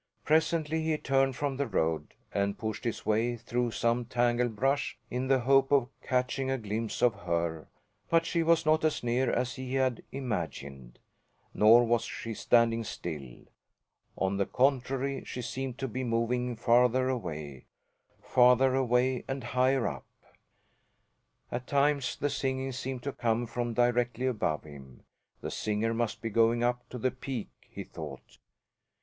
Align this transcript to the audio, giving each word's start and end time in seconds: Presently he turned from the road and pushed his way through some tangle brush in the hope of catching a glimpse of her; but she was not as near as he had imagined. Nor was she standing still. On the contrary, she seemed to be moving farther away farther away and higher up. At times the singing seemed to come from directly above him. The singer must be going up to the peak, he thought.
Presently 0.25 0.81
he 0.81 0.97
turned 0.97 1.35
from 1.35 1.57
the 1.57 1.67
road 1.67 2.15
and 2.33 2.57
pushed 2.57 2.85
his 2.85 3.05
way 3.05 3.37
through 3.37 3.69
some 3.69 4.03
tangle 4.05 4.49
brush 4.49 4.97
in 5.11 5.27
the 5.27 5.41
hope 5.41 5.71
of 5.71 5.89
catching 6.01 6.49
a 6.49 6.57
glimpse 6.57 7.03
of 7.03 7.13
her; 7.13 7.67
but 8.09 8.25
she 8.25 8.41
was 8.41 8.65
not 8.65 8.83
as 8.83 9.03
near 9.03 9.29
as 9.29 9.57
he 9.57 9.75
had 9.75 10.01
imagined. 10.11 10.97
Nor 11.53 11.83
was 11.85 12.01
she 12.03 12.33
standing 12.33 12.83
still. 12.83 13.43
On 14.17 14.37
the 14.37 14.47
contrary, 14.47 15.23
she 15.23 15.43
seemed 15.43 15.77
to 15.77 15.87
be 15.87 16.03
moving 16.03 16.55
farther 16.55 17.07
away 17.07 17.65
farther 18.23 18.73
away 18.73 19.23
and 19.27 19.43
higher 19.43 19.87
up. 19.87 20.07
At 21.51 21.67
times 21.67 22.15
the 22.15 22.31
singing 22.31 22.71
seemed 22.71 23.03
to 23.03 23.13
come 23.13 23.45
from 23.45 23.75
directly 23.75 24.25
above 24.25 24.63
him. 24.63 25.03
The 25.41 25.51
singer 25.51 25.93
must 25.93 26.23
be 26.23 26.31
going 26.31 26.63
up 26.63 26.89
to 26.89 26.97
the 26.97 27.11
peak, 27.11 27.49
he 27.69 27.83
thought. 27.83 28.39